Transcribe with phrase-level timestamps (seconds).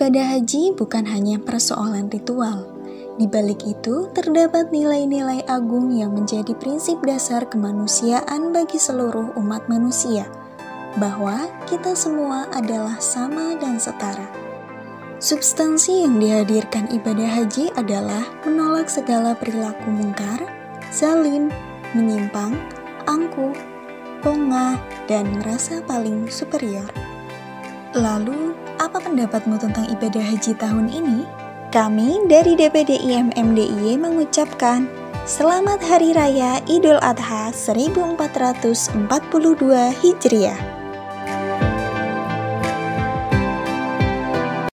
[0.00, 2.64] Ibadah haji bukan hanya persoalan ritual.
[3.20, 10.24] Di balik itu, terdapat nilai-nilai agung yang menjadi prinsip dasar kemanusiaan bagi seluruh umat manusia,
[10.96, 14.24] bahwa kita semua adalah sama dan setara.
[15.20, 20.40] Substansi yang dihadirkan ibadah haji adalah menolak segala perilaku mungkar,
[20.88, 21.52] zalim,
[21.92, 22.56] menyimpang,
[23.04, 23.52] angkuh,
[24.24, 24.80] pongah,
[25.12, 26.88] dan merasa paling superior.
[27.90, 31.26] Lalu, apa pendapatmu tentang ibadah haji tahun ini?
[31.74, 34.86] Kami dari DPD IMMDIY mengucapkan
[35.26, 38.94] Selamat Hari Raya Idul Adha 1442
[40.06, 40.69] Hijriah.